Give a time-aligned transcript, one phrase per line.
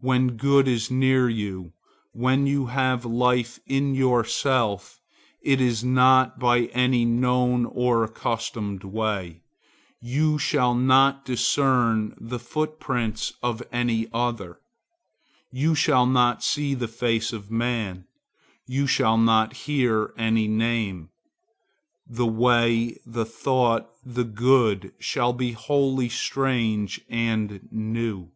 [0.00, 1.72] When good is near you,
[2.12, 5.00] when you have life in yourself,
[5.40, 9.40] it is not by any known or accustomed way;
[9.98, 14.60] you shall not discern the footprints of any other;
[15.50, 18.04] you shall not see the face of man;
[18.66, 21.08] you shall not hear any name;—the
[22.26, 28.28] way, the thought, the good shall be wholly strange and new.